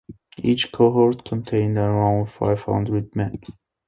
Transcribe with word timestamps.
Each 0.41 0.71
cohort 0.71 1.25
contained 1.25 1.77
around 1.77 2.25
five 2.25 2.63
hundred 2.63 3.15
men. 3.15 3.39